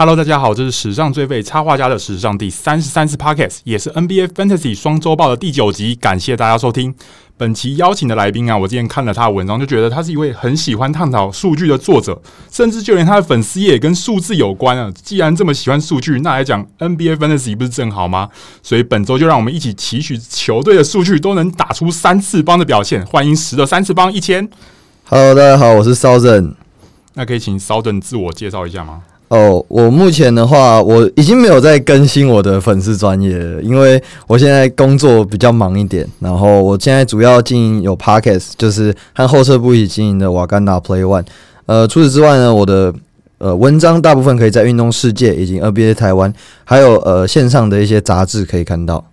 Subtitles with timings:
[0.00, 5.96] Hello，大家好，这是史上最废插画家的史上第三十三次 Podcast，也是 NBA Fantasy 双周报的第九集。
[5.96, 6.94] 感谢大家收听。
[7.36, 14.88] 本期邀请的来宾啊，我之前看了他的文章，就觉得他是一位很喜欢探讨数据的作者，甚至就连他的粉丝页也跟数字有关啊。
[15.02, 18.28] 既然这么喜欢数据，那来讲 NBA Fantasy 不是正好吗？
[18.62, 23.04] 所以本周就让我们一起期许球队的数据都能打出三次方的表现。
[23.04, 24.48] 欢迎十的三次方一千。
[25.06, 26.54] Hello，大家好，我是 Southern。
[27.14, 29.02] 那可以请 Southern 自我介绍一下吗？
[29.28, 36.08] 哦我目前的话，我已经没有在更新我的粉丝专业了，因为我现在工作比较忙一点。
[36.18, 41.26] 然后我现在主要经营有 Podcast，就是和后撤步一起经营的瓦甘达 Play One。
[41.66, 42.94] 呃，除此之外呢，我的
[43.36, 46.32] 呃文章大部分可以在运动世界以及 NBA 台湾，
[46.64, 49.04] 还有呃线上的一些杂志可以看到。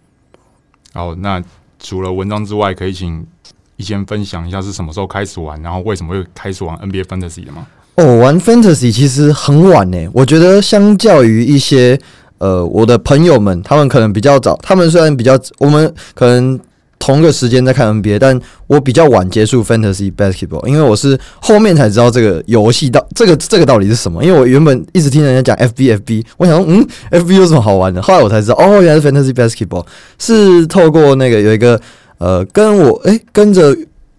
[0.94, 1.44] 好，那
[1.78, 3.28] 除了文章之外，可以请
[3.76, 7.68] 一先分享一下是什么时候开始玩，然后为什么会开始玩 NBA Fantasy 的吗？
[7.96, 9.98] 哦，玩 Fantasy 其实很晚呢。
[10.14, 11.98] 我觉得相较于一些
[12.40, 14.60] 呃我的朋友们，他们可能比较早。
[14.62, 16.60] 他们虽然比较，我们可能
[17.00, 18.38] 同个时间在看 NBA，但
[18.68, 24.22] 我比较晚接触 Fantasy Basketball，因为我是后面才知道这个游戏到这个这个到底是什么。
[24.22, 28.02] 因为我原本一直听人家讲 FB FB，我想说嗯，FB 有什么好玩的？
[28.02, 29.86] 后来我才知道，哦，原来是 Fantasy Basketball
[30.20, 31.80] 是透过那个有一个
[32.18, 33.74] 呃跟我诶、跟着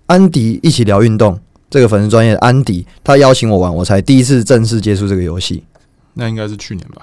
[0.06, 1.38] 安迪一起聊运动。
[1.68, 5.64] 这个粉丝专业安迪，他邀请我玩，我才第一次正式接触这个游戏。
[6.14, 7.02] 那应该是去年吧？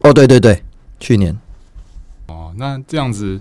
[0.00, 0.62] 哦，对对对，
[0.98, 1.38] 去年。
[2.26, 3.40] 哦，那这样子，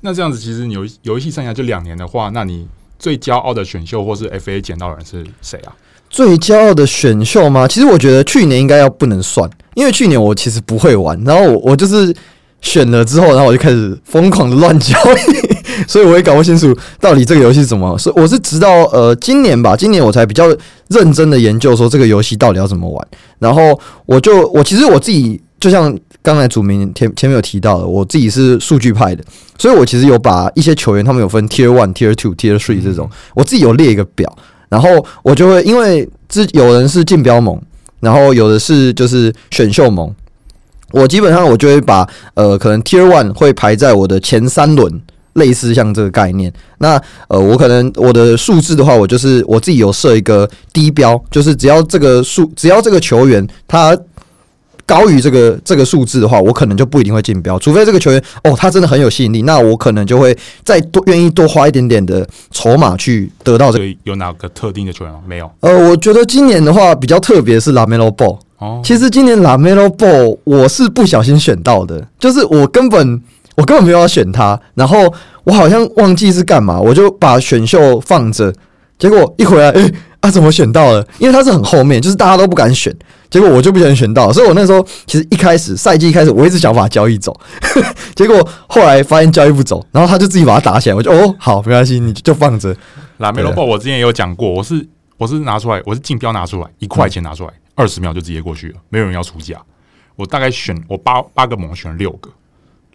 [0.00, 2.66] 那这样子，其实你游游戏生涯就两年的话，那你
[2.98, 5.76] 最骄傲的选秀或是 FA 捡到人是谁啊？
[6.10, 7.68] 最骄傲的选秀吗？
[7.68, 12.14] 其实我觉得去年应该要不能算，因为去年我其实不会玩，然后我我就是
[12.60, 15.48] 选了之后，然后我就开始疯狂的乱交易。
[15.86, 20.44] 所以我也搞不清楚到底这个游戏是什么，所以我是直到呃今年吧，今年我才比较
[20.88, 23.08] 认真的研究说这个游戏到底要怎么玩。
[23.38, 29.22] 然后我就我其实我自己就像刚才祖明前前面有提到的，我自己是数据派的，
[29.56, 34.36] 所以我其实有把一些球员他们有分 Tier One、Tier Two、Tier Three 这种，我自己有列一个表，
[34.68, 34.88] 然后
[35.22, 37.56] 我就会因为这有人是竞标盟，
[38.00, 40.12] 然后有的是就是选秀盟，
[40.92, 45.00] 我基本上我就会把呃可能 Tier One 会排在我的前三轮。
[45.34, 53.96] 类似像这个概念，那呃，我可能我的数字的话，我就是我自己有设一个低标，就是只要这个数，只要这个球员他
[54.84, 63.84] 高于这个这个数字的话，我可能就不一定会竞标，除非这个球员哦，他真的很有吸引力，那我可能就会再多愿意多花一点点的筹码去得到这个。
[64.02, 65.20] 有哪个特定的球员吗？
[65.24, 65.48] 没有。
[65.60, 68.38] 呃，我觉得今年的话比较特别是 LaMelo Ball。
[68.58, 73.22] 哦，其实今年 LaMelo Ball 我是不小心选到的，就是我根本。
[73.58, 78.54] 我根本没有要选他，然后我好像忘记是干嘛，我就把选秀放着，
[78.96, 81.04] 结果一回来，哎、欸，啊，怎么选到了？
[81.18, 82.96] 因为他是很后面，就是大家都不敢选，
[83.28, 87.36] 结果我就不小心选到，所以我那时候其实一开始赛季一开始，我一直想把他交易走，
[88.14, 92.72] 结果后来发现交易不走，然后他就自己把它打起来，我就哦，好，没关系，你就放着。
[93.18, 94.86] LaMelo Ball 我之前也有讲过，我是
[95.16, 99.56] 我是拿出来，我是竞标拿出来一块钱拿出来，二十、嗯、秒就直接过去了，没有人要出价，
[100.16, 102.28] 我大概选我八八个盟选了六个。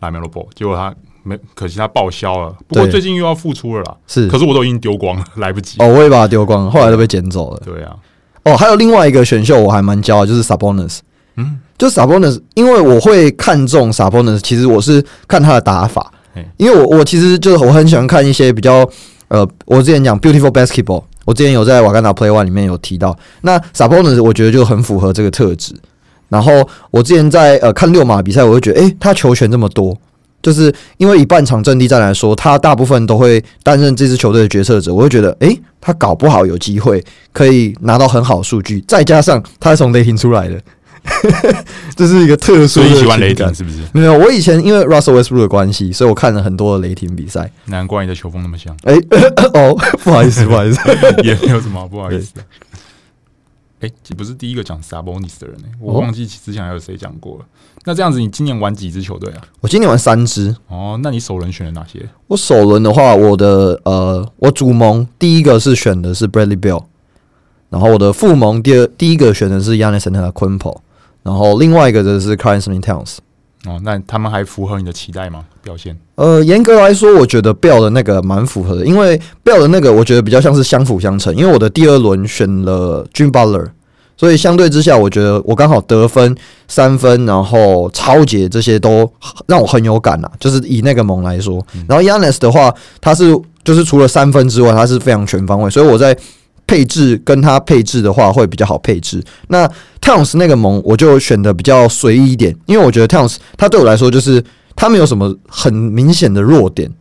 [0.02, 2.54] LaMelo Ball，结果他没，可惜他报销了。
[2.68, 3.96] 不过最近又要复出了啦。
[4.06, 5.78] 是，可是我都已经丢光了， 来不及。
[5.80, 7.62] 哦，我也把它丢光了，后来都被捡走了。
[7.64, 7.96] 对啊。
[8.44, 11.00] 哦，还有另外一个选秀，我还蛮骄傲，就是 Sabonis。
[11.38, 16.12] 嗯，就 Sabonis，因为我会看中 Sabonis，其实我是看他的打法。
[16.58, 18.86] 因为我我其实就是我很喜欢看一些比较
[19.28, 23.18] 呃，我之前讲 Beautiful Basketball，我之前有在瓦干达 Play One 里面有提到。
[23.42, 25.74] 那 s a p o n e s 我觉得就很符合这个特质。
[26.30, 29.96] 然后我之前在呃看六马比赛，我会觉得，诶，他球权这么多，
[30.42, 34.92] 就是因为以半场阵地战来说，他大部分都会担任这支球队的决策者。
[34.92, 38.84] 我会觉得，诶，他搞不好有机会可以拿到很好的数据。
[38.88, 40.60] 再加上他是从雷霆出来的，
[41.96, 42.68] 这是一个特殊的。
[42.68, 43.78] 所以你喜欢雷霆是不是？
[43.94, 47.52] 没有，我以前因为 Russell Westbrook 的关系，所以我看了很多的雷霆比赛。
[47.66, 48.76] 难怪你的球风那么像。
[48.84, 48.96] 诶，
[49.54, 50.80] 哦， 不好意思，不好意思，
[51.24, 52.34] 也没有什么不好意思。
[53.82, 57.46] 哎，这不是第一个讲 Sabonis 的人呢、欸，我忘记之前还有谁讲过了。
[57.84, 59.42] 那这样子，你今年玩几支球队啊？
[59.60, 60.56] 我今年玩三支。
[60.70, 62.00] 哦，那你首轮选了哪些？
[62.28, 66.86] 我首轮的话，我的呃，我主盟第一个是选的是 Bradley b e l l
[67.70, 70.78] 然后我的副盟第二第一个选的是 Giannis Antetokounmpo，
[71.24, 73.18] 然后另外一个则是 Karl-Anthony Towns。
[73.66, 75.46] 哦，那他们还符合你的期待吗？
[75.64, 75.98] 表现？
[76.16, 83.68] 呃，严格来说，我觉得 Bell 的那个蛮符合的，因为 Bell 的那个我觉得比较像是相辅相成，因为我的第二轮选了 Jimmy Butler。
[84.16, 86.36] 所以相对之下，我觉得我刚好得分
[86.68, 89.12] 三分，然后超解这些都
[89.48, 90.30] 让我很有感呐。
[90.40, 95.70] 就是以那个盟来说，然后 Giannis 的话，他是就是除了三分之外，他是非常全方位。
[95.70, 96.16] 所以我在
[96.68, 99.22] 配置跟他配置的话会比较好配置。
[99.48, 99.70] 那
[100.04, 104.44] Towns 那个盟我就选的比较随意一点，因为我觉得 Towns 他对我来说就是
[104.76, 106.92] 他没有什么很明显的弱点，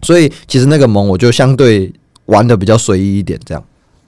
[0.00, 1.92] 所以其实那个盟我就相对
[2.26, 3.62] 玩的比较随意一点，这样。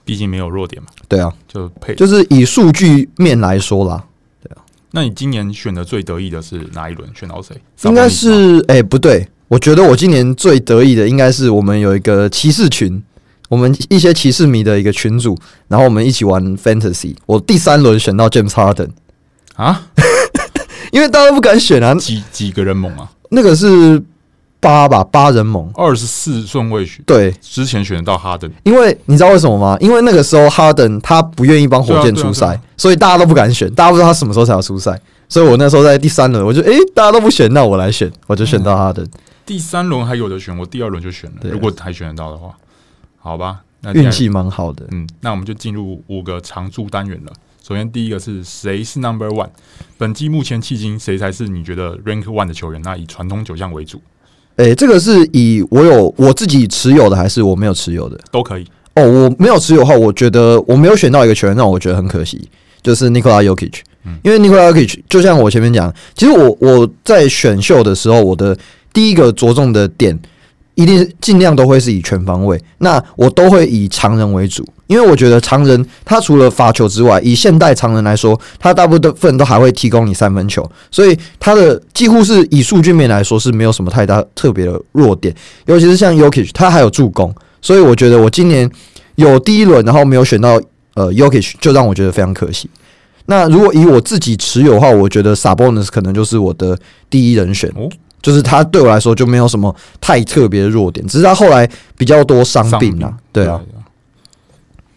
[0.05, 0.87] 毕竟没有弱点嘛。
[1.09, 4.01] 对啊，就配就是以数据面来说啦。
[4.41, 7.09] 对啊，那你今年选的最得意的是哪一轮？
[7.13, 7.55] 选到谁？
[7.83, 13.03] 应该是哎、欸，不对，我觉得我今年最得意的应该是我们有一个骑士群。
[13.49, 17.15] 我们一些骑士迷的一个群组，然后我们一起玩 Fantasy。
[17.25, 18.89] 我第三轮选到 James Harden
[19.55, 19.87] 啊，
[20.91, 21.95] 因为大家都不敢选啊。
[21.95, 23.09] 几几个人猛啊？
[23.29, 24.01] 那个是
[24.59, 27.01] 八吧，八人猛，二十四顺位选。
[27.05, 29.77] 对，之前选到 Harden，因为你知道为什么吗？
[29.79, 33.73] 因为那个时候 Harden 他不愿意帮火箭出赛，所以大家都不敢选。
[33.73, 34.99] 大家不知道他什么时候才要出赛，
[35.29, 39.05] 所以我那时候在第三轮，我就诶、欸，大家都不选，那我来选，我就选到 Harden。
[39.05, 39.11] 嗯、
[39.45, 41.49] 第三轮还有的选，我第二轮就选了。
[41.49, 42.49] 如果还选得到的话。
[43.27, 44.85] 好吧，那运气蛮好的。
[44.91, 47.33] 嗯，那我们就进入五个常驻单元了。
[47.61, 49.49] 首先，第一个是谁是 Number One？
[49.97, 52.81] 本季目前迄今谁才是你觉得 Rank One 的球员？
[52.85, 54.01] 那以传统九项为主。
[54.55, 58.17] 诶、欸，这个是以我有我自己持有的，还是我没有持有的？
[58.31, 58.65] 都可以。
[58.95, 62.47] 哦，我没有持有的话，我觉得我没有选到一个球员，让我觉得很可惜，
[62.81, 63.81] 就是 Nikola Jokic。
[64.05, 68.57] 嗯，因为 Nikola Jokic 就像我前面讲，其实我我在选秀的时候，我的
[68.93, 70.17] 第一个着重的点。
[70.77, 85.33] 一定尽量都会是以全方位，那我都会以常人为主，因为我觉得常人他除了罚球之外，以现代常人来说，他大部分都还会提供你三分球，所以他的几乎是以数据面来说是没有什么太大特别的弱点，
[85.65, 88.69] 尤其是像 Yokich，他还有助攻，所以我觉得我今年
[89.15, 90.61] 有第一轮，然后没有选到
[90.93, 92.69] 呃 Yokich，就让我觉得非常可惜。
[93.25, 96.77] 那如果以我自己持有的话，我觉得 Sabonis 可能就是我的
[97.09, 97.73] 第一人选。
[98.21, 103.61] 就是他对我来说就没有什么太特别的弱点，只是他后来比较多伤病啊，对啊。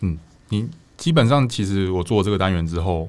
[0.00, 0.18] 嗯，
[0.48, 3.08] 你基本上其实我做这个单元之后，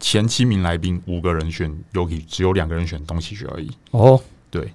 [0.00, 3.70] 前七名来宾五个人选 Jokic，只有两个人选东契奇而已。
[3.90, 4.20] 哦，
[4.50, 4.72] 对，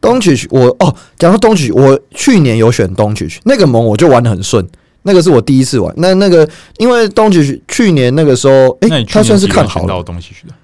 [0.00, 4.66] 东契奇，我哦，讲到东契奇，我去年有选东契奇，那个盟我就玩的很顺，
[5.02, 5.92] 那个是我第一次玩。
[5.96, 6.48] 那那个
[6.78, 10.54] 因为东契奇去年那个时候，哎、欸，他算是看好了东契奇的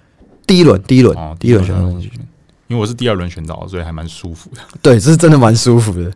[0.46, 2.14] 第一轮，第一轮，哦，第一轮选到东契奇。
[2.68, 4.60] 因为我是第二轮选到，所以还蛮舒服的。
[4.80, 6.12] 对，这是真的蛮舒服的。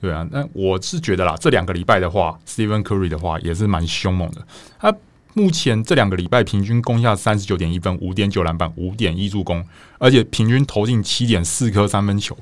[0.00, 4.46] 对啊，那我是觉得啦，这两个礼拜的话，Stephen Curry 的话也是蛮凶猛的。
[4.78, 4.94] 他
[5.32, 9.64] 目前这两个礼拜平均攻下三十九点一分、五点九篮板、五点一助攻，
[9.98, 12.36] 而且平均投进七点四颗三分球，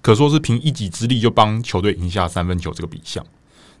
[0.00, 3.24] 可说是凭一己之力就帮球队赢下三分球这个比项。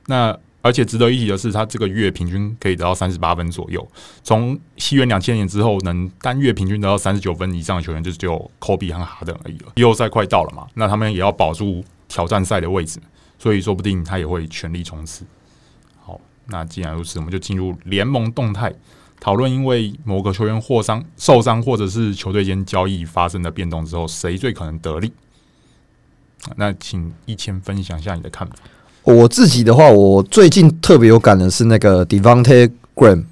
[0.06, 0.36] 那
[0.68, 3.88] 而且值得一提的是，他这个月平均可以得到三十八分左右。
[4.22, 9.72] 从西元两千年之后，能单月平均得到三十九分以上的球员，就只有科比和哈登而已了。
[9.76, 13.00] 季后赛快到了嘛，那他们也要保住挑战赛的位置，
[13.38, 15.24] 所以说不定他也会全力冲刺。
[16.02, 18.70] 好，那既然如此，我们就进入联盟动态
[19.18, 19.50] 讨论。
[19.50, 25.10] 因为某个球员获伤、受伤，或者是球队间交易发生的变动之后，谁最可能得利？
[26.56, 28.54] 那请一千分享一下你的看法。
[29.14, 33.24] 我自己的话，我最近特别有感的是那个 Devante Graham，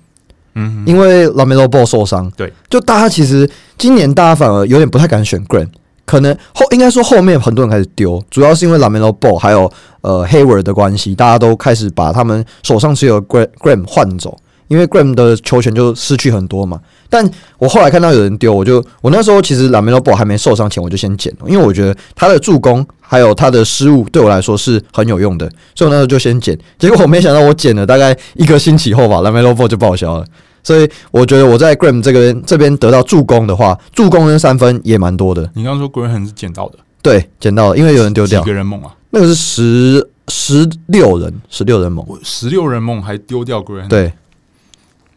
[0.54, 5.68] 嗯，因为 LaMelo Ball 受伤，对，就大家其实今年大家反而有点不太敢选 Graham，
[6.04, 9.70] 可能后应该说后面很多人开始丢，主要是因为 LaMelo Ball 还有
[10.00, 14.36] 呃 Hayward 的关系，大家都开始把他们手上持有 Graham 换走。
[14.68, 17.24] 因为 Graham 的球权就失去很多嘛，但
[17.56, 26.58] 我后来看到有人丢，我就我那时候其实 LaMelo Ball 还没受伤前，我就先捡了，因为我觉得他的助攻还有他的失误对我来说是很有用的，所以我那时候就先捡。
[26.78, 30.26] 结果我没想到我捡了大概一个星期后吧，LaMelo Ball 就报销了。
[30.62, 35.48] 所以我觉得我在 Graham 这个这边得到助攻的话，助攻跟三分也蛮多的。
[35.54, 38.40] 你刚刚说 Graham 是捡到的，对，捡到了，因为有人丢掉。
[38.40, 38.94] 几个人梦啊？
[39.10, 43.88] 那个是十十六人，十六人梦，十六人梦还丢掉 Graham？
[43.88, 44.12] 对。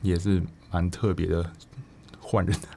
[0.02, 0.42] 也是
[0.72, 1.44] 蛮特别的
[2.22, 2.68] 换人的，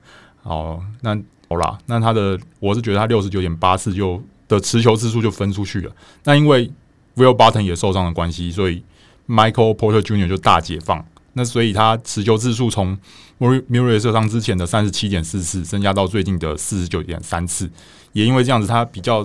[0.43, 1.17] 好，那
[1.49, 4.21] 好啦，那他的我是觉得他六十九点八次就
[4.53, 5.93] 的持球次数就分出去了。
[6.25, 6.71] 那因为
[7.17, 8.83] Will Barton 也受伤的关系，所以
[9.29, 10.29] Michael Porter Jr.
[10.29, 11.05] 就大解放。
[11.35, 12.97] 那所以他持球次数从
[13.39, 17.71] Murray 受伤之前的三十七点四次增加到最近的四十九点三次。
[18.13, 19.23] 也因为这样子，他比较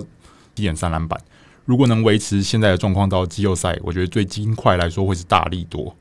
[0.54, 1.20] 一点三篮板。
[1.66, 5.94] 如果能维持现在的状况到季后赛，我觉得对金块来说会是大利多。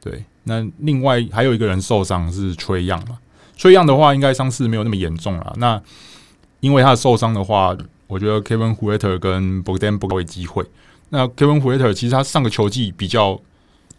[0.00, 0.24] 对。
[0.44, 3.18] 那另外还有一个人受伤是崔样嘛？
[3.56, 5.54] 崔样的话应该伤势没有那么严重了。
[5.56, 5.80] 那
[6.58, 7.76] 因为他的受伤的话，
[8.12, 10.62] 我觉得 Kevin Hueter 跟 Bogdan 不够机会。
[11.08, 13.40] 那 Kevin Hueter 其实他上个球季比较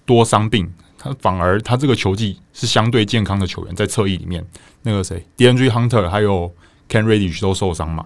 [0.06, 4.46] 多伤病，他反而他这个球季是相对健康的球员，在侧翼里面
[4.84, 6.54] 那个谁 d a n d r e Hunter 还有
[6.88, 8.06] Ken Reddish 都受伤嘛。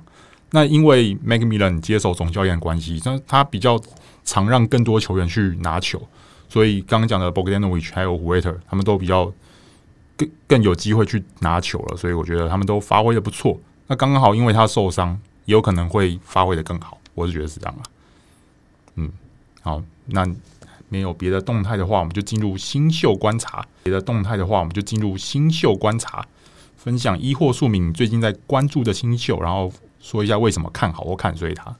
[0.52, 3.78] 那因为 McMillan 接手总教练关系，他他比较
[4.24, 6.02] 常让更多球员去拿球。
[6.48, 9.30] 所以刚刚讲的 Bogdanovic 还有 Hueter 他们都比较
[10.16, 13.60] 更更有机会去拿球了，所以我觉得他们都发挥的不错。
[13.88, 16.98] 那刚刚好，因为他受伤，有可能会发挥的更好。
[17.14, 17.84] 我是觉得是这样啊。
[18.96, 19.12] 嗯，
[19.62, 20.26] 好，那
[20.90, 23.66] 没有别的动态的话，我们就进入新秀观察。
[23.84, 26.26] 别的动态的话，我们就进入新秀观察，
[26.78, 31.76] 分享一或数名最近在关注的新秀，然后说一下为什么看好或看衰他。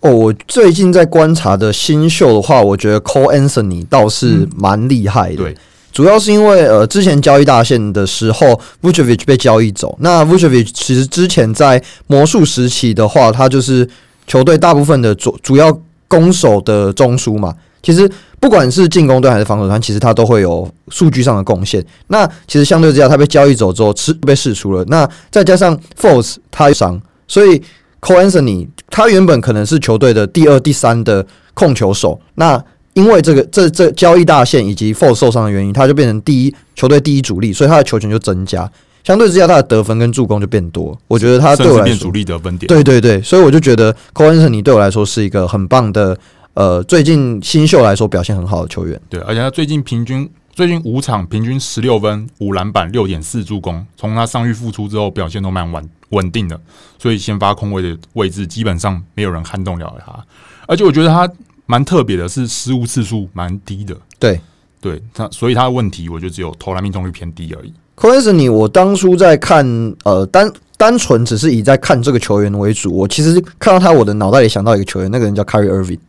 [0.00, 5.34] 哦，我最近在观察的新秀的话，我觉得 Cole Anthony 倒是蛮厉害的。
[5.34, 5.56] 嗯、对。
[5.94, 9.96] 主要是因为呃，之前交易大限的时候，Vucevic 被交易走。
[10.00, 13.88] 那 Vucevic 其实之前在魔术时期的话，他就是
[14.26, 17.54] 球队大部分的主主要攻守的中枢嘛。
[17.80, 18.10] 其实
[18.40, 21.84] 不管是进攻端还是防守端，其实他都会有数据上的贡献。
[22.08, 24.84] 那其实相对之下，他被交易走之后，是被释出了。
[24.88, 27.62] 那再加上 Fultz 他伤，所以
[28.00, 32.20] Cole Anthony 他原本可能是球队的第二、第三的控球手。
[32.34, 32.60] 那
[32.94, 38.70] 因为这个这这交易大限以及 Fultz 受伤的原因，他就变成第一球队第一主力，所以他的球权就增加。
[39.02, 40.98] 相对之下，他的得分跟助攻就变多。
[41.08, 42.66] 我觉得他对我来说，主力得分点。
[42.68, 46.16] 对对对，所以我就觉得 Cole Anthony 对我来说是一个很棒的，
[46.54, 48.98] 呃，最近新秀来说表现很好的球员。
[49.10, 56.58] 对，而且他最近平均最近五场平均十六分、五篮板、六点四助攻，从他伤愈复出之后表现都蛮稳稳定的。
[56.98, 60.24] 所以先发空位的位置基本上没有人撼动了他，
[60.68, 61.28] 而且我觉得他。
[61.66, 63.96] 蛮特别的，是失误次数蛮低的。
[64.18, 64.40] 对，
[64.80, 67.72] 对他，所以他的问题，我觉得只有投篮命中率偏低而已。
[67.96, 69.64] Cole Anthony，我当初在看，
[70.04, 72.92] 呃，单单纯只是以在看这个球员为主。
[72.92, 76.00] 我其实看到他，我的脑袋里想到一个球员，那个人叫 Kyrie Irving。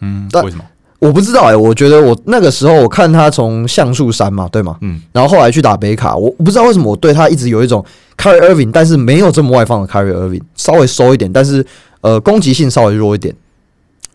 [0.00, 0.64] 嗯，但为什么？
[1.00, 1.56] 我不知道哎、欸。
[1.56, 4.78] 我觉得我那个时候我看他从橡树山嘛，对吗？
[4.82, 5.02] 嗯。
[5.12, 7.84] 然后后来去打北卡，我不知道为什么我对他一直有一种
[8.16, 11.66] Kyrie Irving，但是没有这么外放的 Kyrie Irving，稍微收一点，但是
[12.02, 13.34] 呃，攻击性稍微弱一点。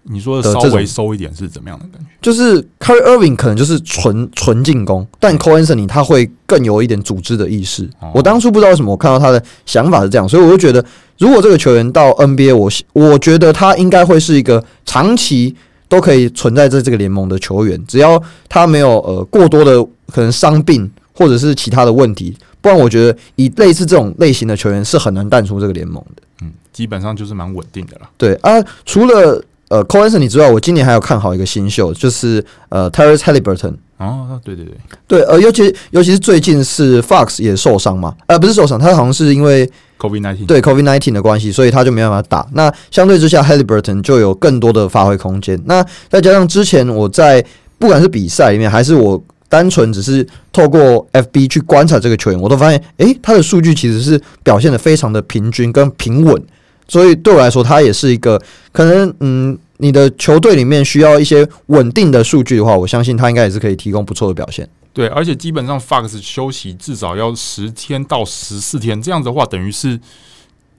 [0.10, 2.08] 你说的稍微收一点是怎么样的感觉？
[2.22, 7.90] 就是 Kyrie Irving 可能就是纯纯进攻，但 Cole Anthony 他会更有一点组织的意识。
[8.14, 10.84] 我当初不知道为什么，我看到他的想法是这样，所以我就觉得，
[11.20, 15.56] 如果这个球员到 NBA，我我觉得他应该会是一个长期
[15.90, 26.24] 都可以存在在这个联盟的球员，只要他没有呃过多的可能伤病或者是其他的问题，不然我觉得以类似这种类型的球员是很难淡出这个联盟的。
[26.42, 28.10] 嗯，基本上就是蛮稳定的了。
[28.18, 33.74] 对啊，除了呃，Cole Anthony 之外，我今年还有看好一个新秀，就是呃，Tyrese Haliburton。
[33.98, 34.76] 哦，对对对，
[35.08, 42.48] 对，呃，尤其尤其是最近是 Fox 也受伤嘛，呃，不是受伤，他好像是因为 COVID nineteen 对 COVID nineteen 的关系，所以他就没办法打。
[42.54, 45.60] 那相对之下，Haliburton 就有更多的发挥空间。
[45.66, 47.44] 那再加上之前我在
[47.80, 49.20] 不管是比赛里面，还是我
[49.50, 56.40] 单纯只是透过 FB 去观察这个球员，我都发现，诶，他的数据其实是表现的非常的平均跟平稳。
[56.88, 58.42] 所以对我来说，他也是一个
[58.72, 64.68] 可能，嗯，你的球队里面需要一些稳定的数据的话，我相信他应该也是可以提供不错的表现。
[64.94, 70.00] 对，而且基本上 Fox 休息至少要十天到十四天，这样子的话，等于是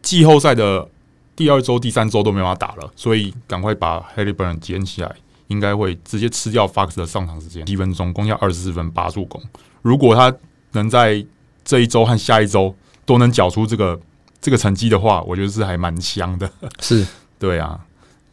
[0.03, 0.89] 季后赛的
[1.37, 2.91] 第二周、第三周都没法打了。
[2.97, 5.15] 所以赶快把 h a l i b u r n 捡起来，
[5.49, 7.65] 应该会直接吃掉 Fox 的上场时间。
[7.67, 9.41] 七分钟，攻下二十四分、八助攻。
[9.83, 10.35] 如果他
[10.73, 11.25] 能在
[11.65, 12.75] 这一周和下一周
[13.05, 14.01] 都能缴出这个。
[14.41, 17.07] 这个成绩的话，我觉得是还蛮香的， 是
[17.39, 17.79] 对啊。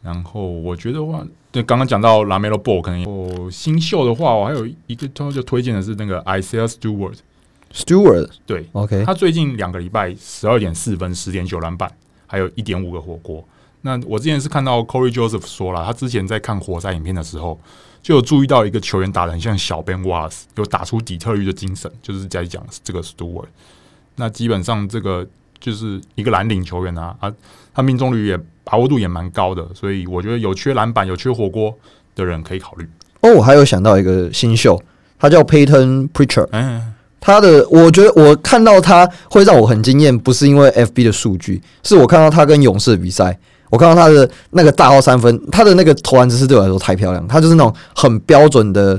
[0.02, 7.16] 然后我觉得话，对刚刚讲到 LaMelo Ball 可能有新秀的话，我还有一个就推荐的是那个 Isaiah Stewart。
[7.72, 11.90] Stewart 对，OK，他最近两个礼拜十二点四分、十点九篮板，
[12.28, 13.44] 还有一点五个火锅。
[13.80, 17.58] 那我之前是看到 Corey Joseph 说了，他之前在看活塞影片的时候，
[18.00, 23.46] 就有注意到一个球员打得很像小 Ben Wallace，有打出底特律的精神，就是在讲这个 Stewart。
[24.14, 25.26] 那基本上这个。
[25.66, 27.32] 就是一个蓝领球员啊，啊，
[27.74, 31.74] 他命中率也把握度也蛮高的，所以我觉得有缺篮板、有缺火锅
[32.14, 32.88] 的人可以考虑。
[33.22, 34.80] 哦，我还有想到一个新秀，
[35.18, 36.46] 他叫 Payton Pritchard。
[36.52, 43.36] 嗯，他的我觉得我看到他会让我很惊艳，不是因为 FB 的数据，是我看到他跟勇士的比赛，
[43.68, 48.96] 我看到他的那个大号三分，他的那个投篮姿势对我来说太漂亮，他就是那种很标准的，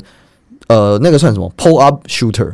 [0.67, 2.51] 呃，那个算什么 Pull Up Shooter。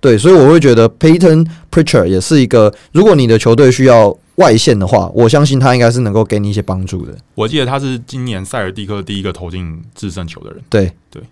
[0.00, 7.16] 对，所以我会觉得 Payton Pritchard 也是一个，如果你的球队需要外线的话，我相信他应该是能够给你一些帮助的。
[7.34, 10.62] 我记得他是今年塞尔蒂克第一个投进制胜球的人。
[10.70, 11.22] 对对，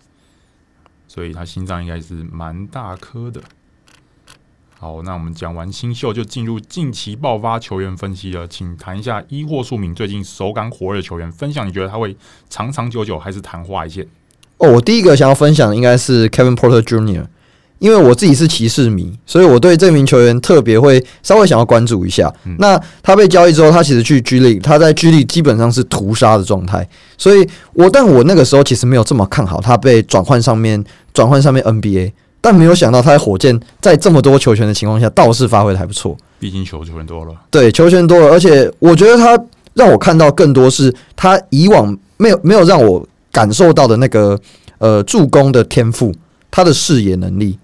[1.07, 3.41] 所以他心脏应该是蛮大颗的。
[4.79, 8.49] 好，那我们讲完新秀，就进入近期爆发球员分析了。
[8.49, 12.17] 请谈一下一或数名最近手感火热的球员，分享你觉得他会
[12.51, 14.05] 长长久久，还是昙花一现？
[14.59, 17.27] 哦，我第一个想要分享的应该是 Kevin Porter Jr。
[17.79, 22.33] 因为我自己是骑士迷，所以我对这名球员特别会稍微想要关注一下。
[22.45, 26.89] 嗯、那他被交易之后，他其实去 G League，他在 G League 基本上是屠杀的状态。
[27.19, 32.13] 所以我但我那个时候其实没有这么看好他被转换上面转换上面 NBA。
[32.39, 36.17] 但没有想到他在火箭在这么多球权的情况下，倒是发挥的还不错。
[36.39, 39.37] 毕竟球球权多了，对，球权多了，而且我觉得他
[39.75, 44.39] 让我看到更多是他以往没有没有让我感受到的那个
[44.79, 46.15] 呃助攻的天赋，
[46.49, 47.59] 他的视野能力。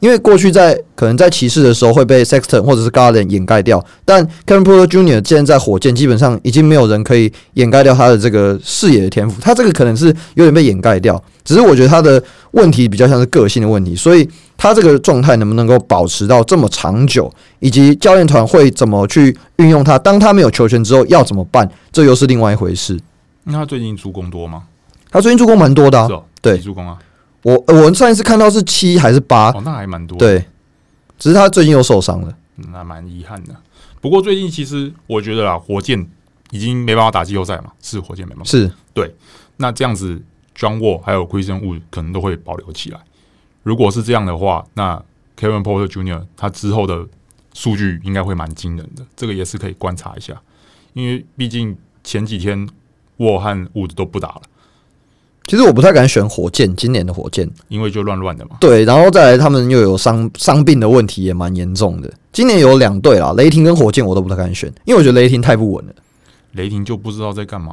[0.00, 5.26] 因为过去在可能在骑士的时候会被 Sexton 或者是 Garland 掩盖掉，但 Kevin Porter Jr.
[5.26, 12.22] 现在在火箭基本上已经没有人可以掩盖掉他的这个视野的天赋，他这个可能是有点被掩盖掉，只是我觉得他的
[12.52, 22.98] 问题比较像是个性的问题，所以他这个状态能不能够保持到这么长久，以及教练团会怎么去运用他，当他没有球权之后要怎么办，这又是另外一回事。
[23.44, 24.64] 那他最近助攻多吗？
[25.10, 26.08] 他最近助攻蛮多的啊，
[26.42, 26.98] 对，助攻啊。
[27.46, 29.52] 我我上一次看到是七还是八？
[29.52, 30.18] 哦，那还蛮多。
[30.18, 30.44] 对，
[31.16, 33.54] 只是他最近又受伤了，那蛮遗憾的。
[34.00, 36.04] 不过最近其实我觉得啊，火箭
[36.50, 38.50] 已经没办法打季后赛嘛，是火箭没办法。
[38.50, 39.14] 是对，
[39.58, 40.20] 那这样子
[40.56, 42.98] ，John Wall 还有 Christian Wood 可能都会保留起来。
[43.62, 45.00] 如果是这样的话，那
[45.38, 46.26] Kevin Porter Jr.
[46.36, 47.06] 他之后的
[47.54, 50.34] 数据应该会蛮惊人的，这个也是可以观察一下。
[50.94, 52.68] 因为毕竟前几天
[53.18, 54.42] Wall 和 Wood 都不打了。
[55.46, 58.56] 其实我不太敢选火箭，今年的火箭，因为就乱乱的嘛。
[58.60, 62.10] 对，然后再来，他们又有伤伤病的问题，也蛮严重的。
[62.32, 65.92] 今年有两队啦，雷霆跟火箭，我都不太敢选，因为我觉得雷霆太不稳了。
[66.52, 67.72] 雷霆就不知道在干嘛。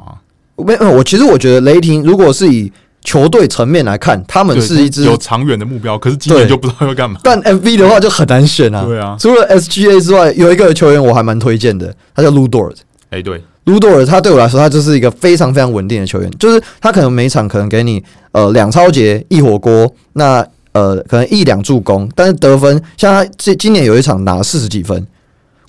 [0.56, 2.70] 没有，我其实我觉得雷霆如果是以
[3.02, 7.18] 球队层面来看，他们是一支有长远的目标，可是今年就不知道要干嘛。
[7.24, 8.84] 但 MV 的话就很难选啊。
[8.84, 12.76] 对啊，除了 SGA 之外，有一个球员我还蛮推荐的，他叫 Lu Dort。
[13.10, 13.42] 哎，对。
[13.64, 16.30] 卢多尔，他对我来说，他就是一个非常非常稳定的球员。
[16.38, 18.02] 就是他可能每场可能给你
[18.32, 25.06] 呃两超节一火锅，那呃可能一两助攻，但是得分像他今今年有一场拿四十几分。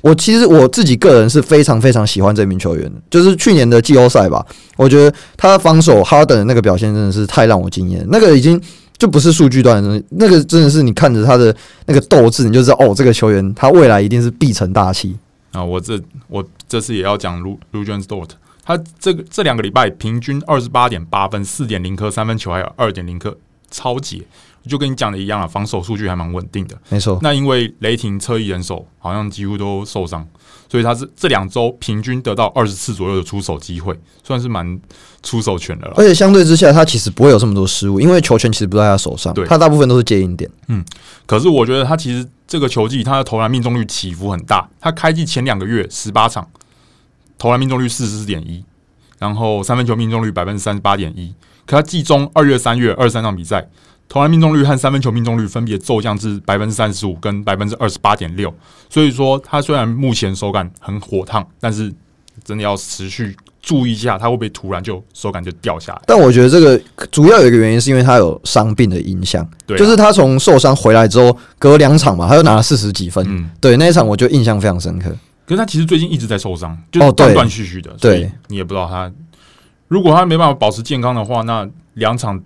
[0.01, 4.45] 我其实我自己个人是非常非常喜欢这名球员，就是去年的季后赛吧，
[4.77, 8.05] 我觉得他防守哈登的那个表现真的是太让我惊艳。
[8.11, 8.61] 那个已经
[8.99, 11.55] 就不是数据端的东西，那个真的是你看着他的
[11.87, 15.15] 那个斗志，你就知道哦，这个球员他未来一定是必成大器。
[15.55, 18.37] 啊，我这我这次也要讲卢卢俊斯多特。
[18.63, 23.37] 他这个这两个礼拜平均二十八点八分，四点零颗三分球，还有二点零颗
[23.69, 24.25] 超级，
[24.69, 26.77] 就跟你讲的一样啊，防守数据还蛮稳定的。
[26.89, 30.27] 没错，那因为雷霆侧翼人手好像几乎都受伤，
[30.69, 34.79] 所以他是这两周平均得到二十次左右的出手机会，算是蛮
[35.23, 35.93] 出手权的了。
[35.97, 40.49] 而且相对之下，他其实不会有这么多失误，因为球权其实不在他手上，对，他大部分都是接应点。
[40.67, 40.83] 嗯，
[41.25, 42.27] 可是我觉得他其实。
[42.47, 46.47] 这个球季他的投篮命中率起伏很大，他开季前两个月十八场
[47.39, 48.63] 投篮命中率四十四点一，
[49.17, 51.33] 然后三分球命中率百分之三十八点一。
[51.65, 53.67] 可他季中二月、三月二十三场比赛，
[54.07, 58.53] 投篮命中率和三分球命中率分别骤降至百分之三十五跟百分之二十八点六。
[58.89, 61.93] 所以说，他虽然目前手感很火烫，但是
[62.43, 63.35] 真的要持续。
[63.67, 66.01] 注意一下，他会不会突然就手感就掉下来？
[66.05, 69.43] 但我觉得这个主要有一个原因，是因为他有伤病的影响。
[69.65, 73.25] 对啊，就是他从受伤回来之后，隔两场嘛，他又拿了四十几分。
[73.27, 75.09] 嗯，对，那一场我就印象非常深刻。
[75.47, 77.89] 可是他其实最近一直在受伤，就断断续续的。
[77.89, 79.11] 哦，对，所以你也不知道他，
[79.87, 82.39] 如果他没办法保持健康的话，那两场，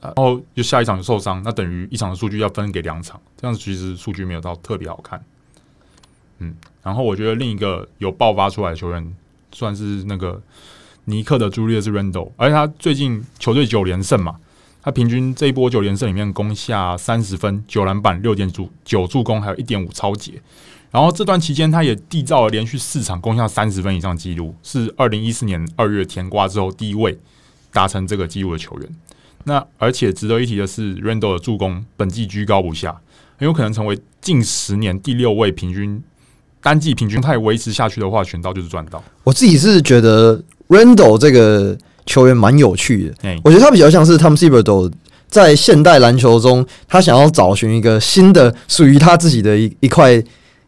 [0.00, 5.22] 然后就下一场就受伤，那等于一场的数据要分给两场，这样子其实数据没有到特别好看。
[6.38, 9.14] 嗯，然后我觉得另一个有爆发出来的球员。
[9.50, 10.40] 算是那个
[11.06, 14.36] 尼克的 Julius Randle，而且他最近球队九连胜嘛，
[14.82, 20.34] 他平均这一波九连胜里面攻下三十分、九篮板、六点助、九助攻，还有一点五超节。
[20.90, 27.18] 然后这段期间，他也缔造了连续四场攻下三十分以上纪录，是二零一四年二月甜瓜之后第一位
[27.72, 28.96] 达成这个纪录的球员。
[29.48, 32.94] 那而且值得一提的是，Randle 的助攻本季居高不下，
[33.38, 36.02] 很有可能成为近十年第六位平均。
[36.60, 39.02] 单季平均态维持下去的话，选到就是赚到。
[39.24, 43.14] 我自己是觉得 Randle 这个球员蛮有趣的。
[43.22, 44.92] 欸、我觉得他比较像是 Tom Thibodeau
[45.28, 50.22] 在现代篮球中，他想要找寻一个新的属于他自己的一一块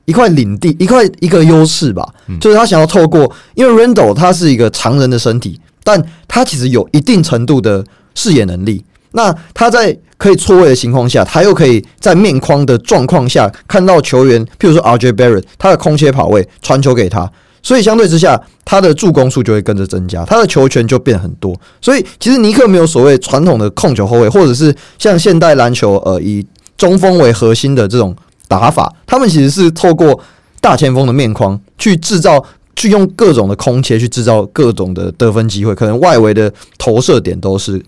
[0.07, 2.09] 一块领地，一块一个优势吧。
[2.29, 8.85] 嗯、就是他想要透过，因为 Randle 他是一个常人的身体，但他其实有一定程度的视野能力。
[9.12, 17.29] 那他在可以错位的情况下，他又可以在面框的状况下看到球员，譬如说 RJ Barrett，他的空切跑位传球给他，
[17.61, 21.59] 所以相对之下，他的助攻数就会跟着增加，他的球权就变很多。
[21.81, 26.46] 所以其实尼克没有所谓传统的控球后卫，或者是像现代篮球呃以
[26.77, 28.14] 中锋为核心的这种
[28.46, 30.20] 打法，他们其实是透过
[30.61, 32.44] 大前锋的面框去制造，
[32.77, 37.83] 去用各种的空切去制造各种的得分机会，可能外围的投射点都是。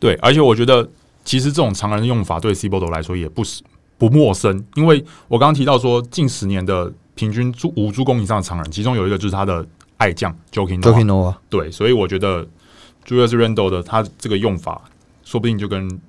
[0.00, 0.88] 对，而且我觉得，
[1.24, 3.62] 其实这种常人的用法对 Thibodeau 来说也不是
[3.98, 9.64] 不陌生，因为我刚刚提到说，近十年的平均助五助攻以上的常人，其中有一个就是他的
[9.98, 11.34] 爱将 Joakim Noah。
[11.50, 12.46] 对，所以我觉得
[13.06, 14.82] Julius Randle 的他这个用法，
[15.22, 16.00] 说不定就跟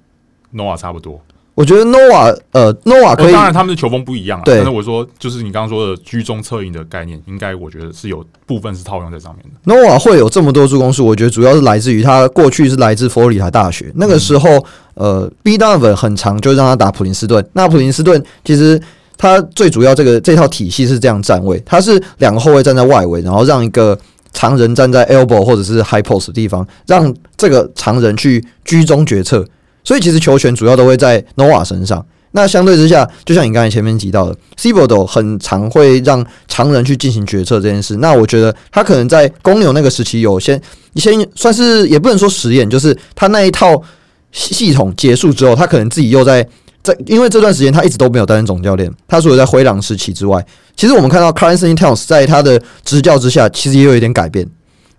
[0.54, 1.22] Noah 差不多。
[1.54, 4.44] 我觉得 Noah 呃 Noah 可以，当然他们的球风不一样啊。
[4.46, 9.74] 对，但是我说就是你刚刚说的居中策应的概念，应该我觉得是有部分是套用在上面的。
[9.74, 14.50] Noah 会有这么多助攻数，我觉得主要是来自于他过去是来自佛罗里达大学，那个时候、
[14.96, 17.46] 嗯、呃 B Donovan 很长，就让他打普林斯顿。
[17.52, 18.82] 那普林斯顿其实
[19.18, 23.96] 他最主要这个这套体系是这样站位，他是两个后卫站在外围，然后让一个
[24.32, 29.46] 常人站在 elbow 或者是 high post 的地方，让这个常人去居中决策。
[29.84, 32.06] 所以其实球权主要都会在 Nova 身上。
[32.34, 37.98] 那相对之下，就像你刚才前面提到的，Thibodeau 很常会让常人去进行决策这件事。
[37.98, 40.62] 那我觉得他可能在公牛那个时期有先
[40.96, 43.84] 先算是也不能说实验，就是他那一套
[44.32, 46.42] 系统结束之后，他可能自己又在
[46.82, 48.90] 在，因为这段时间他一直都没有担任总教练。
[49.10, 50.42] 他除了在灰狼时期之外，
[50.78, 54.48] 其实我们看到 Karl-Anthony Towns 在他的执教之下，其实也有一点改变。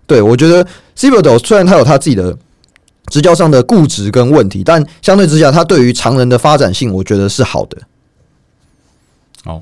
[0.05, 0.63] 对，我觉得
[0.95, 2.37] Thibodeau 虽然他有他自己的。
[3.07, 7.77] 执教上的固执跟问题，但相对之下，他对于常人的发展性，我觉得是好的。
[9.43, 9.61] 好，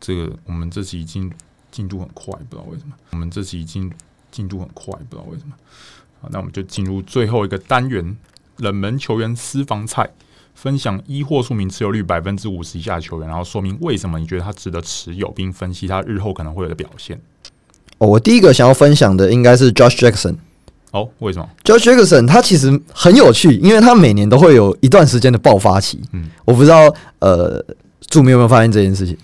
[0.00, 1.32] 这个我们这期进
[1.72, 2.94] 进度很快，不知道为什么。
[3.10, 3.90] 我们这期进
[4.30, 5.54] 进度很快，不知道为什么。
[6.20, 8.16] 好，那我们就进入最后一个单元——
[8.58, 10.10] 冷门球员私房菜，
[10.54, 17.18] 分享一或数名持有率百分之五十以下的球员，然后说明为什么你觉得他值得持有，并分析他日后可能会有的表现。
[17.98, 20.36] 哦，我第一个想要分享的应该是 Josh Jackson。
[20.94, 26.00] 哦，为什么？Josh Jackson 他其实很有趣，因为他每年都会有一段时间的爆发期。
[26.12, 27.60] 嗯，我不知道呃，
[28.06, 29.16] 著名有没有发现这件事情？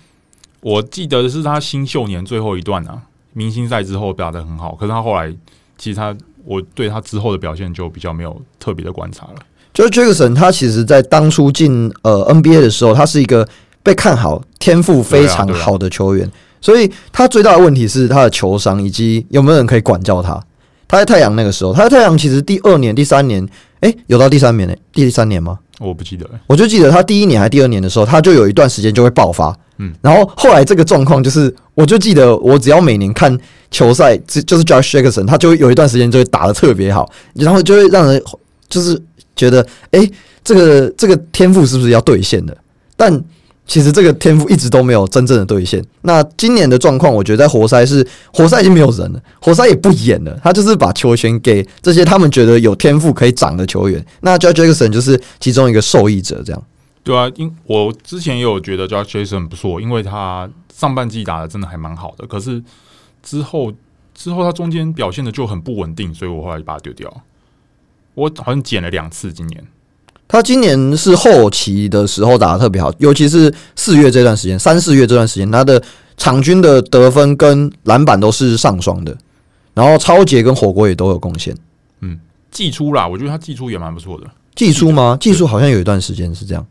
[0.59, 5.33] 我记得是他新秀年最后一段啊，明星赛之后表现得很好，可是他后来
[5.77, 9.35] 其实他我对他之后的表现就比较没有特别的观察了。
[9.73, 13.47] Josh Jackson 他其实在当初进呃 NBA 的时候，他是一个
[13.81, 16.29] 被看好、天赋非常好的球员，
[16.59, 20.37] 所以他最大的问题是他的球商以及有没有人可以管教他。
[20.91, 23.41] 他在太阳那个时候，他在太阳其实第二年、第三年，
[23.79, 24.75] 哎、欸，有到第三年呢？
[24.91, 25.57] 第三年吗？
[25.79, 26.31] 我不记得了。
[26.47, 29.57] 我就记得他第一年还第二年的时候，他就有一段时间就会爆发。
[29.77, 33.35] 嗯，然后后来这个状况就是，我就记得我只要每年看
[33.71, 38.21] 球赛，就就是 Josh Jackson，他就会有一段时间就会打的特别好，然后就会让人
[38.67, 39.01] 就是
[39.33, 40.11] 觉得，哎、欸，
[40.43, 42.55] 这个这个天赋是不是要兑现的？
[42.97, 43.23] 但
[43.67, 45.81] 其实这个天赋一直都没有真正的兑现。
[46.01, 54.05] 那今年的状况，我觉得在活塞是活塞已经没有人了，活塞也不演了，他就是把球权给这些他们觉得有天赋可以长的球员。
[54.21, 56.63] 那 Josh Jackson 就是其中一个受益者，这样。
[57.03, 62.61] 对啊，因我之前也有觉得 Josh Jackson 不错，因为他上半季打的真的还蛮好的，可是
[63.23, 63.71] 之后
[64.13, 67.23] 之后他中间表现的就很不稳定，所以我后来就把他丢掉。
[68.13, 69.63] 我好像捡了两次今年。
[70.31, 75.83] 他今年是后期的时候打的特别好，尤其是四月这段时间，三四月这段时间，他的
[76.15, 79.13] 场均的得分跟篮板都是上双的，
[79.73, 81.53] 然后超杰跟火锅也都有贡献。
[81.99, 82.17] 嗯，
[82.49, 84.27] 季初啦，我觉得他季初也蛮不错的。
[84.55, 85.17] 季初吗？
[85.19, 86.65] 季初好像有一段时间是这样。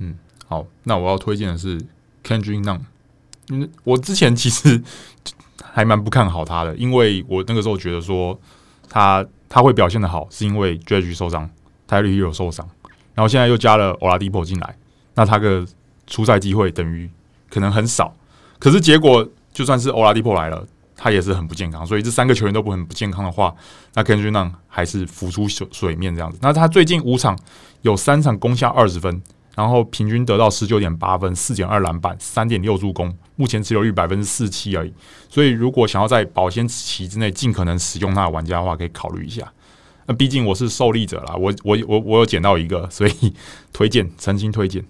[0.00, 0.14] 嗯，
[0.46, 1.80] 好，那我要推荐的是
[2.22, 2.80] Kendrick Nunn，
[3.48, 4.82] 因为我之前其实
[5.62, 8.38] 还蛮不看好他的，因为我那个时候觉得说
[8.86, 11.48] 他他会表现的好，是因为 Dredge 受伤
[11.88, 12.68] ，Tyler Herro 受伤。
[13.18, 14.76] 然后现在又加了欧拉迪波进来，
[15.16, 15.66] 那他的
[16.06, 17.10] 出赛机会等于
[17.50, 18.14] 可能很少。
[18.60, 21.84] 可是结果就算是欧拉迪波来了，他也是很不健康。
[21.84, 23.52] 所以这三个球员都不很不健康的话，
[23.94, 26.38] 那 k e n d r i c 还是浮出水水面这样子。
[26.40, 27.36] 那他最近五场
[27.82, 29.20] 有三场攻下二十分，
[29.56, 34.94] 然后平均得到十九点八分、四点二篮板、三点六助攻，目前持有率百分之四七而已。
[35.28, 39.52] 所以如果想要在保鲜期之内尽可能使用他的玩家的话，可以考虑一下。
[40.08, 43.12] 那毕竟我是受力者啦，我我我我有捡到一个，所以
[43.74, 44.82] 推荐，诚心推荐。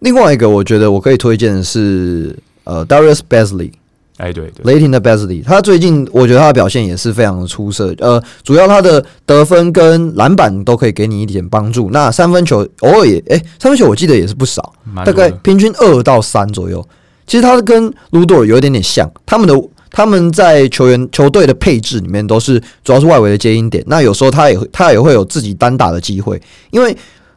[0.00, 3.72] 另外一个，我觉得我可以推荐的是呃，Darius Basley
[4.18, 14.74] 哎，对，对，雷霆的 Basley，他最近我觉得他的表现也是非常的出色，呃，主要他的得分跟篮板都可以给你一点帮助，那三分球偶尔也，哎、欸，三分球我记得也是不少，
[15.06, 16.86] 大概平均二到三左右。
[17.26, 19.54] 其实他跟 Lu Dort 有一点点像，他们的。
[19.96, 26.94] 他们在球员球队的配置里面都是主要是外围的接应点，那有时候他也他也会有自己单打的机会，因为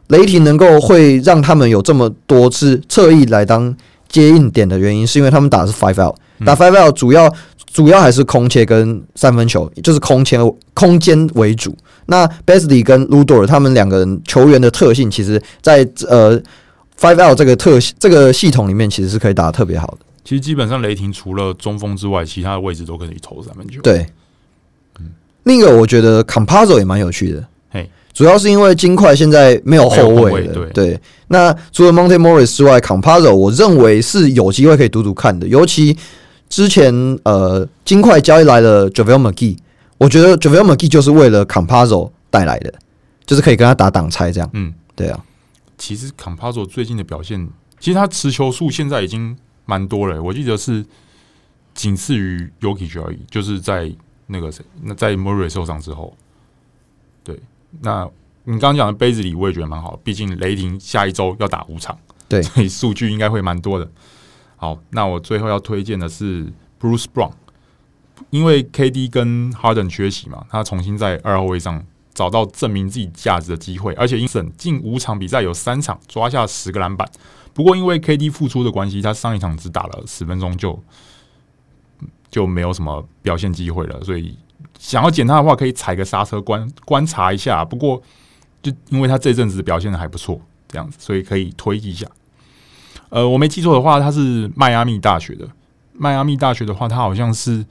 [0.08, 3.72] 雷霆能够会让他们有这么多次侧翼来当
[4.08, 7.32] 接应点的原因，是因为他们打的是 five out，打 five out 主要
[7.72, 10.36] 主要还是空切跟三分球，就是空切
[10.74, 11.72] 空间为主。
[12.06, 16.36] 那 Bazley 跟 Lu Dort 他们两个人球员的特性，其实在呃
[16.98, 20.07] five out 这个特这个系统里面，其实是可以打得特别好的。
[20.28, 23.80] 其实基本上雷霆除了中锋之外，其他的位置都可以投三分球。
[23.80, 24.06] 对，
[25.00, 25.06] 嗯，
[25.44, 30.52] 另一个我觉得 Compazzo 也蛮有趣的，嘿，主要是因为金块现在没有后卫了。
[30.52, 35.48] 对，对，那除了 Monte Morris 之外，Compazzo 我认为是有机会可以赌赌看的。
[35.48, 35.96] 尤其
[36.50, 39.56] 之前呃，金块交易来了 JaVale McGee，
[39.96, 42.74] 我觉得 JaVale McGee 就是为了 Compazzo 带来的，
[43.24, 44.50] 就是可以跟他打挡拆这样。
[44.52, 45.24] 嗯，对啊。
[45.78, 47.48] 其实 Compazzo 最近的表现，
[47.80, 49.34] 其实他持球数现在已经
[49.68, 50.22] 蛮多了。
[50.22, 50.82] 我记得是
[51.74, 53.94] 仅次于 Jokic 而已，就是在
[54.26, 56.16] 那个谁，那在 Murray 受伤之后。
[57.22, 57.38] 对，
[57.82, 58.08] 那
[58.44, 59.94] 你刚刚讲的杯子里，我也觉得蛮好。
[60.02, 61.98] 毕竟雷霆下一周要打五场，
[62.30, 63.86] 对，所以数据应该会蛮多的。
[64.56, 66.50] 好，那我最后要推荐的是
[66.80, 67.32] Bruce Brown，
[68.30, 71.84] 因为 KD 跟 Harden 缺席嘛，他重新在二号位上。
[72.14, 77.08] 找到证明自己价值的机会，而且因此近五场比赛有三场抓下十个篮板。
[77.58, 80.80] 不过因为 KD 复出的关系，他上一场只打了十分钟就
[82.30, 84.00] 就没有什么表现机会了。
[84.04, 84.38] 所以
[84.78, 87.64] 想要捡他的话，可以踩个刹车观观察一下。
[87.64, 88.00] 不过
[88.62, 92.06] 就因为他这阵子表现的还不错，这样子，所以可以推一下。
[93.08, 95.48] 呃，我没记错的话，他是迈阿密大学的。
[95.94, 97.66] 迈阿密大学的话，他好像是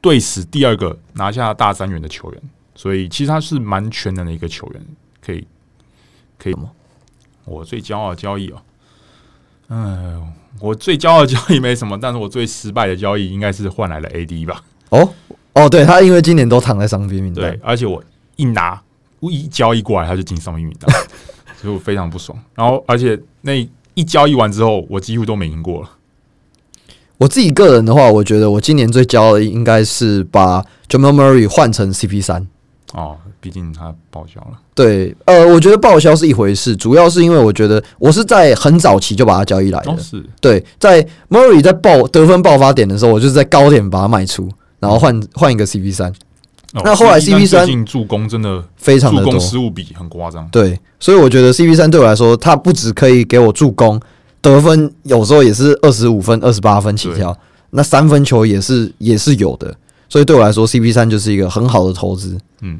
[0.00, 2.42] 队史第二个拿下大三元的球员。
[2.76, 4.86] 所以其实他是蛮全能的一个球员，
[5.20, 5.44] 可以
[6.38, 6.70] 可以吗？
[7.44, 8.62] 我最骄傲的交易哦，
[9.68, 10.22] 嗯，
[10.60, 14.62] 我最骄傲的交易没什么，但是我最失败的交易应该是换来了 AD 吧？
[14.90, 15.08] 哦
[15.54, 18.02] 哦，对，他因为今年都躺在伤兵名单，对，而且我
[18.36, 18.80] 一拿
[19.20, 20.94] 我一交易过来他就进伤兵名单，
[21.60, 22.38] 所以我非常不爽。
[22.54, 25.90] 然后而且那一交易完之后，我几乎都没赢过了。
[27.18, 32.46] 我自己个人的话，我觉得我今年最骄傲的应该是把 Jamal Murray 换成 CP 三。
[32.94, 34.52] 哦，毕竟他报销了。
[34.72, 39.90] 对，呃，我觉得报销是一回事，主要是因为我觉得我是在很早期就把它交易来的。
[39.90, 46.08] 哦、是对，在 Murray 在爆得分爆发点的时候，我就是在高点把它卖出，然后换换一个 CP 三、
[46.72, 46.82] 哦。
[46.84, 50.48] 那后来 CP 三助攻真的非常的多，助攻失误比很夸张。
[50.50, 54.00] 对，所以我觉得 CP 三对我来说，他不只可以给我助攻，
[54.40, 57.36] 得分有时候也是二十五分、二十八分起跳，
[57.70, 59.74] 那三分球也是也是有的。
[60.14, 62.40] 所以对我来说，CP 三就是一个很好的投资。
[62.60, 62.78] 嗯，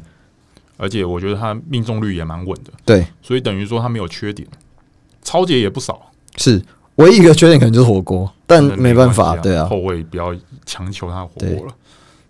[0.77, 2.71] 而且我觉得它命中率也蛮稳的。
[2.85, 4.47] 对，所以等于说它没有缺点，
[5.21, 6.13] 超节也不少。
[6.37, 6.63] 是，
[6.95, 10.33] 唯一一个缺点可能就是火锅，但没办法，对啊，后卫不要
[10.65, 11.75] 强求他火锅了。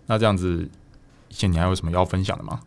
[0.06, 0.68] 那这样子，
[1.28, 2.58] 以前你还有什么要分享的吗？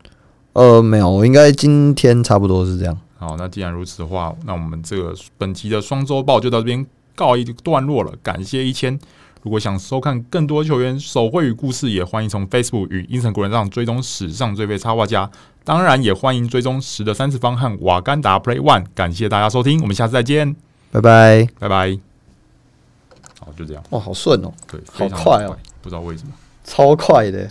[0.54, 2.98] 呃，没有，我应该今天差不多是这样。
[3.18, 8.14] 好，那既然如此的话，那我们这个本期的双周报就到这边告一段落了。
[8.24, 8.98] 感谢一千。
[9.42, 15.30] 如果想收看更多球员手绘与故事，也欢迎从 Facebook 与 Instagram 上追踪史上最废插画家。
[15.64, 18.86] 当然，也欢迎追踪十的三次方和瓦甘达 Play One。
[18.94, 20.56] 感谢大家收听，我们下次再见，
[20.92, 21.98] 拜拜，拜拜。
[23.40, 23.84] 好，就这样。
[23.92, 27.50] 哇，好顺哦，对，好快哦，不知道为什么，超快的。